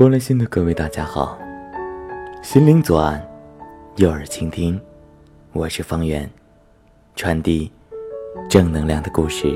[0.00, 1.38] 玻璃心的各位，大家好，
[2.40, 3.22] 心灵左岸，
[3.96, 4.80] 右耳倾听，
[5.52, 6.26] 我是方圆，
[7.14, 7.70] 传递
[8.48, 9.54] 正能量的故事。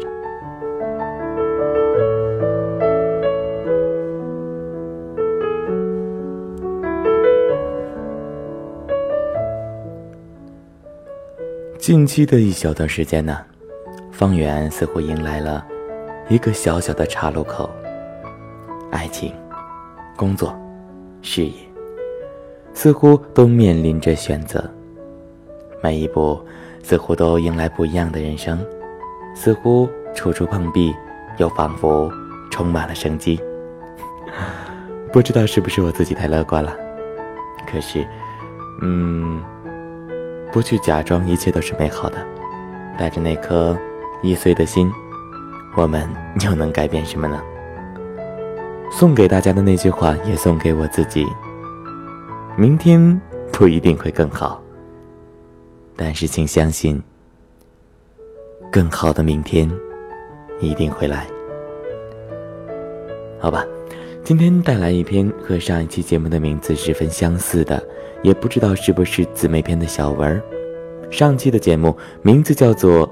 [11.79, 13.39] 近期的一小段时间呢，
[14.13, 15.67] 方圆似乎迎来了
[16.29, 17.71] 一个小小的岔路口，
[18.90, 19.32] 爱情。
[20.17, 20.57] 工作、
[21.23, 21.53] 事业，
[22.72, 24.63] 似乎都面临着选择。
[25.82, 26.41] 每一步，
[26.82, 28.58] 似乎都迎来不一样的人生，
[29.35, 30.95] 似乎处处碰壁，
[31.39, 32.11] 又仿佛
[32.50, 33.41] 充满了生机。
[35.12, 36.75] 不知道是不是我自己太乐观了？
[37.67, 38.06] 可是，
[38.83, 39.42] 嗯，
[40.53, 42.19] 不去假装一切都是美好的，
[42.98, 43.77] 带着那颗
[44.22, 44.91] 易碎的心，
[45.77, 46.08] 我们
[46.44, 47.42] 又能改变什么呢？
[48.97, 51.27] 送给大家的那句话，也送给我自己。
[52.56, 53.20] 明天
[53.53, 54.62] 不一定会更好，
[55.97, 57.03] 但是请相信，
[58.70, 59.69] 更好的明天
[60.61, 61.27] 一定会来。
[63.41, 63.67] 好吧，
[64.22, 67.84] 今天带来一篇和上一期节目的名字十分相似的，
[68.22, 70.41] 也不知道是不是姊妹篇的小文。
[71.11, 73.09] 上期的节目名字叫做《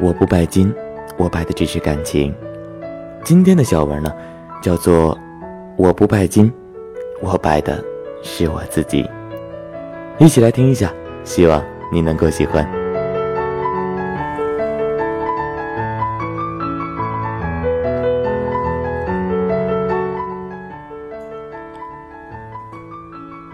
[0.00, 0.74] 我不拜金，
[1.18, 2.32] 我拜的只是感情》。
[3.22, 4.10] 今天的小文呢？
[4.62, 5.16] 叫做
[5.76, 6.52] “我不拜金，
[7.20, 7.82] 我拜的
[8.22, 9.08] 是我自己”。
[10.18, 10.92] 一起来听一下，
[11.24, 11.62] 希望
[11.92, 12.66] 你能够喜欢。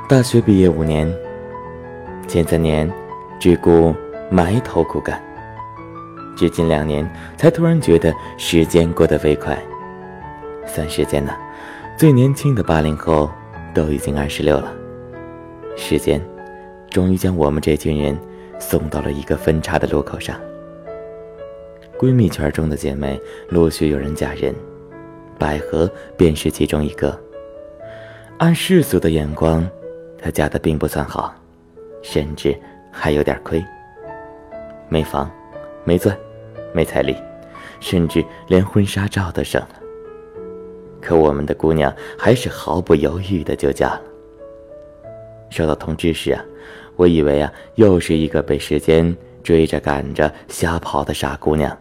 [0.09, 1.11] 大学毕业五年，
[2.29, 2.91] 前三年
[3.41, 3.95] 只顾
[4.31, 5.21] 埋头苦干，
[6.37, 9.59] 至今两年才突然觉得时间过得飞快。
[10.67, 11.33] 算时间呢，
[11.99, 13.31] 最年轻的八零后
[13.75, 14.73] 都已经二十六了。
[15.77, 16.21] 时间，
[16.91, 18.19] 终于将我们这群人
[18.59, 20.39] 送到了一个分叉的路口上。
[21.99, 24.55] 闺蜜圈中的姐妹陆续有人嫁人，
[25.39, 27.19] 百合便是其中一个。
[28.39, 29.69] 按世俗的眼光，
[30.21, 31.35] 她嫁的并不算好，
[32.03, 32.59] 甚至
[32.91, 33.65] 还有点亏。
[34.89, 35.31] 没房，
[35.85, 36.17] 没钻，
[36.75, 37.17] 没彩礼，
[37.79, 39.82] 甚至连婚纱照都省了。
[41.03, 44.03] 可我们的姑娘还是毫不犹豫的就嫁了。
[45.51, 46.43] 收到通知时啊，
[46.97, 51.77] 我以为啊又是一个被时间追着赶着瞎跑的傻姑娘，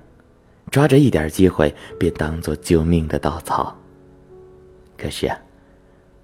[0.70, 3.78] 抓着一点机会便当做救命的稻草。
[4.98, 5.40] 可是啊，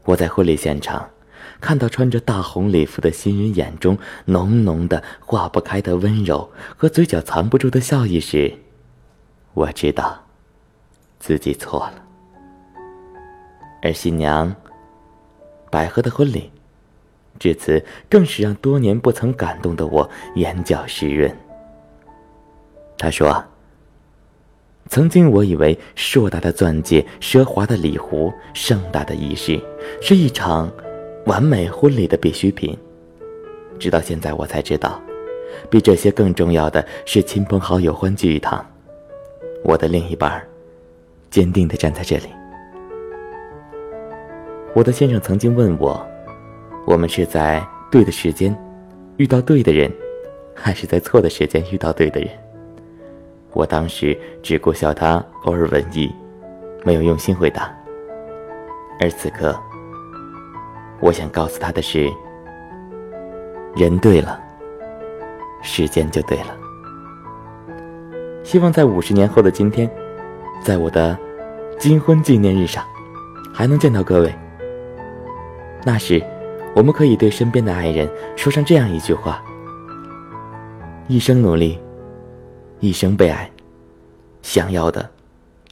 [0.03, 1.09] 我在婚礼现场
[1.61, 8.53] 看到穿着大红礼服的新人眼中浓浓的化不开的温柔和嘴角藏不住的笑意时，
[9.53, 10.25] 我知道
[11.19, 12.06] 自己错了。
[13.81, 14.55] 而新娘
[15.69, 16.51] 百合的婚礼，
[17.39, 21.31] 至此更是让多年不曾感动的我眼角湿润。
[22.97, 23.43] 他说
[24.89, 29.61] ：“曾经我以为硕大的钻戒、奢华的礼服、盛大的仪式，
[30.01, 30.71] 是一场
[31.25, 32.75] 完美婚礼的必需品。
[33.77, 34.99] 直到现在，我才知道，
[35.69, 38.65] 比这些更重要的是亲朋好友欢聚一堂。
[39.63, 40.43] 我的另一半，
[41.29, 42.23] 坚定的站在这里。”
[44.77, 45.99] 我的先生曾经问我
[46.85, 48.55] ：“我们是在对的时间
[49.15, 49.91] 遇到对的人，
[50.53, 52.29] 还是在错的时间遇到对的人？”
[53.53, 55.15] 我当时只顾笑他
[55.45, 56.13] 偶尔文艺，
[56.85, 57.75] 没有用心回答。
[58.99, 59.59] 而此刻，
[60.99, 62.07] 我想告诉他的是：
[63.75, 64.39] 人对了，
[65.63, 66.55] 时间就对了。
[68.43, 69.89] 希望在五十年后的今天，
[70.61, 71.17] 在我的
[71.79, 72.85] 金婚纪念日上，
[73.51, 74.31] 还能见到各位。
[75.87, 76.21] 那时，
[76.75, 79.41] 我们可以对身边的爱人说上这样一句话：
[81.07, 81.79] 一生努力，
[82.81, 83.49] 一生被爱，
[84.41, 85.09] 想要的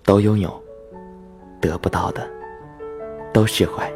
[0.06, 0.50] 都拥有，
[1.60, 2.26] 得不到的
[3.34, 3.92] 都释怀。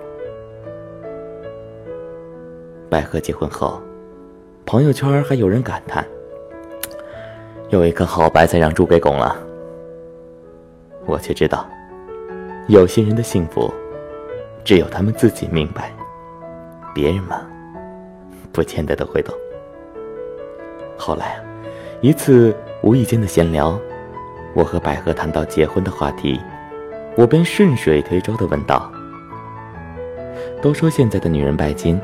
[2.89, 3.81] 百合结婚后，
[4.65, 6.05] 朋友圈还有人感叹
[7.71, 9.41] ：“有一颗好白菜让猪给拱了。”
[11.07, 11.65] 我却知道，
[12.67, 13.73] 有些人的幸福，
[14.65, 15.93] 只有他们自己明白。
[16.99, 17.39] 别人嘛，
[18.51, 19.33] 不见得都会懂。
[20.97, 21.43] 后来啊，
[22.01, 22.53] 一次
[22.83, 23.79] 无意间的闲聊，
[24.53, 26.37] 我和百合谈到结婚的话题，
[27.15, 28.91] 我便顺水推舟的问道
[30.61, 31.97] ：“都说现在的女人拜金，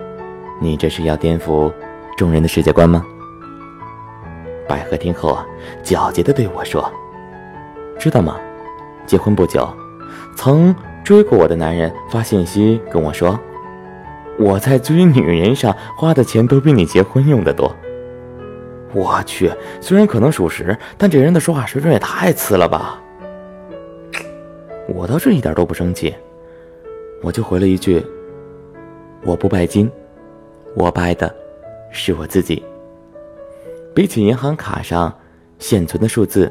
[0.62, 1.70] 你这是要颠覆
[2.16, 3.06] 众人的世界观吗？”
[4.66, 5.46] 百合听后啊，
[5.84, 6.90] 狡黠的对我说
[8.00, 8.40] ：“知道吗？
[9.06, 9.68] 结婚不久，
[10.38, 13.38] 曾追过我的男人发信息跟我说
[14.38, 17.74] ：“我在追女人上花的钱都比你结婚用的多。”
[18.94, 19.52] 我去，
[19.82, 23.02] 虽然可能属实，但这人的说话水准也太次了吧！
[24.88, 26.16] 我倒是一点都不生气，
[27.22, 28.02] 我就回了一句
[29.26, 29.92] ：“我不拜金，
[30.76, 31.34] 我拜的
[31.92, 32.64] 是我自己。
[33.94, 35.14] 比起银行卡上
[35.60, 36.50] 现存的数字，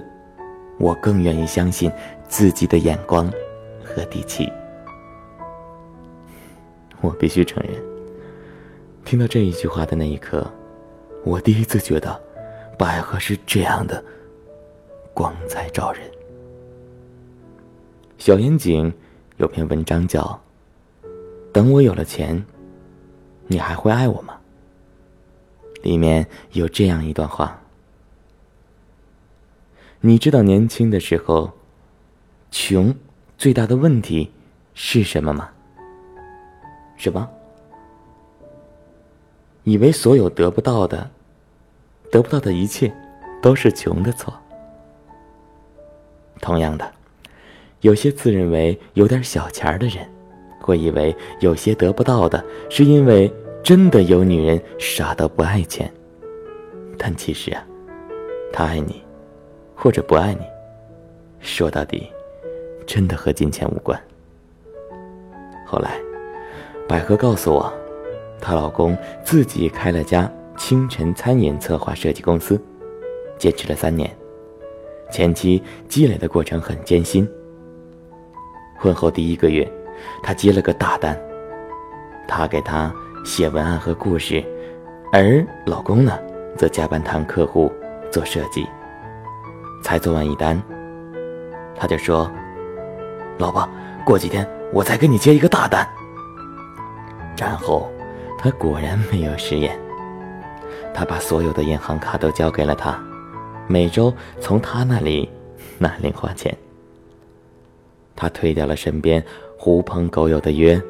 [0.79, 1.91] 我更愿意相信
[2.29, 3.31] 自己的眼光
[3.83, 4.53] 和底气。”
[7.05, 7.75] 我必须承认，
[9.05, 10.51] 听到这一句话的那一刻，
[11.23, 12.19] 我第一次觉得。
[12.77, 14.05] 百合是这样的，
[15.15, 16.03] 光彩照人。
[18.19, 18.93] 小严谨
[19.37, 20.21] 有篇文章叫
[21.53, 22.45] 《等我有了钱，
[23.47, 24.37] 你还会爱我吗》。
[25.85, 27.63] 里面有这样一段话：
[30.01, 31.53] 你知道年轻的时候，
[32.51, 32.93] 穷
[33.39, 34.33] 最大的问题
[34.75, 35.51] 是什么吗？
[36.97, 37.29] 什么？
[39.65, 41.11] 以为所有得不到的。
[42.13, 42.95] 得不到的一切，
[43.43, 44.33] 都是穷的错。
[46.41, 46.89] 同样的，
[47.81, 50.09] 有些自认为有点小钱儿的人，
[50.61, 53.33] 会以为有些得不到的，是因为
[53.65, 55.93] 真的有女人傻到不爱钱。
[56.97, 57.67] 但其实啊，
[58.53, 59.03] 他爱你，
[59.75, 60.47] 或者不爱你，
[61.41, 62.09] 说到底，
[62.87, 64.01] 真的和金钱无关。
[65.67, 65.99] 后来，
[66.87, 67.73] 百合告诉我，
[68.41, 70.31] 她老公自己开了家。
[70.57, 72.59] 清晨餐饮策划设计公司，
[73.37, 74.09] 坚持了三年，
[75.11, 77.29] 前期积累的过程很艰辛。
[78.79, 79.69] 婚后第一个月，
[80.23, 81.21] 她接了个大单，
[82.29, 82.95] 他给她
[83.25, 84.45] 写文案和故事，
[85.13, 86.17] 而老公呢，
[86.57, 87.71] 则加班谈客户、
[88.13, 88.65] 做设计。
[89.83, 90.63] 才做完一单，
[91.77, 92.31] 他就说
[93.39, 93.69] ：“老婆，
[94.07, 95.85] 过几天我再给你接一个大单。”
[97.37, 97.91] 然后，
[98.39, 99.79] 他果然没有食言。
[100.93, 103.03] 他把所有的银行卡都交给了他，
[103.67, 105.29] 每周从他那里
[105.79, 106.57] 拿零花钱。
[108.15, 109.23] 他推掉了身边
[109.59, 110.81] 狐朋狗友的约，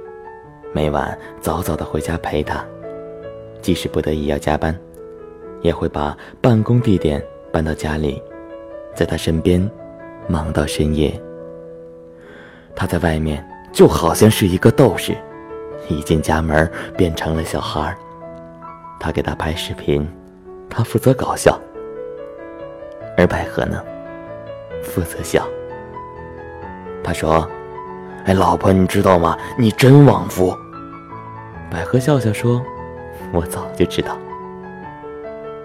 [0.75, 2.63] 每晚早早的回家陪他，
[3.63, 4.79] 即使不得已要加班，
[5.63, 8.23] 也会把办公地点搬到家里，
[8.95, 9.67] 在他身边
[10.29, 11.19] 忙到深夜。
[12.77, 13.43] 他在外面
[13.73, 15.17] 就好像是一个斗士，
[15.89, 17.97] 一进家门变成了小孩。
[18.99, 20.09] 他给他拍视频，
[20.71, 21.59] 他负责搞笑，
[23.17, 23.83] 而百合呢，
[24.83, 25.47] 负责笑。
[27.03, 27.47] 他说
[28.25, 29.37] ：“哎，老婆，你知道吗？
[29.59, 30.57] 你真旺夫。”
[31.71, 32.65] 百合笑笑说
[33.33, 34.17] ：“我早就知道。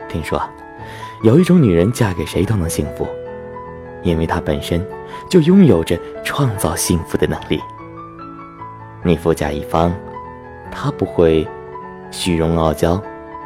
[0.09, 0.41] 听说，
[1.23, 3.07] 有一种女人嫁给谁都能幸福，
[4.01, 4.85] 因为她本身
[5.29, 7.61] 就拥有着创造幸福的能力。
[9.01, 9.93] 你富甲一方，
[10.71, 11.47] 她不会
[12.11, 13.01] 虚荣傲娇。”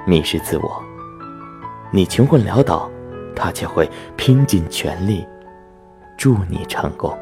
[0.06, 0.84] 迷失自我，
[1.90, 2.92] 你穷困潦倒，
[3.34, 5.26] 他却会拼尽全力
[6.18, 7.18] 助你成功。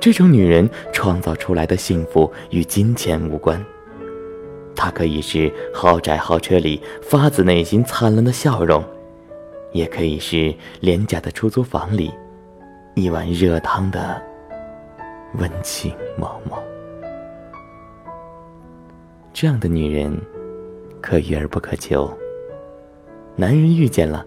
[0.00, 3.64] 这种女人创造出来的幸福与金钱无关，
[4.74, 8.82] 她可以是豪宅豪车里发自内心灿烂的笑容，
[9.70, 12.12] 也可以是廉价的出租房里
[12.96, 14.20] 一碗热汤的
[15.34, 16.56] 温情脉脉。
[19.38, 20.18] 这样的女人。
[21.02, 22.10] 可遇而不可求。
[23.36, 24.26] 男人遇见了，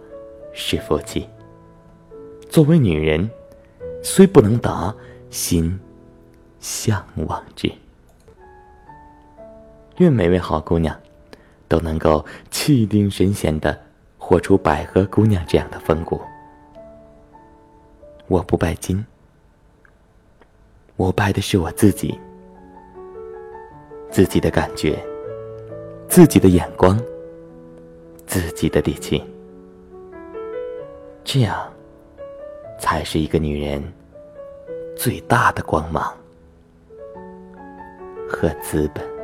[0.54, 1.28] 是福气。
[2.48, 3.28] 作为女人，
[4.04, 4.96] 虽不能达，
[5.32, 5.80] 心
[6.60, 7.70] 向往之。
[9.98, 10.96] 愿每位好姑娘，
[11.68, 13.78] 都能够气定神闲的
[14.20, 16.22] 活出百合姑娘这样的风骨。
[18.28, 19.04] 我不拜金，
[20.98, 22.18] 我拜的是我自己，
[24.10, 24.98] 自己的感觉。
[26.08, 27.00] 自己的眼光，
[28.25, 29.24] 自己的底气，
[31.24, 31.72] 这样
[32.80, 33.82] 才是一个女人
[34.98, 36.12] 最大的光芒
[38.28, 39.18] 和资本。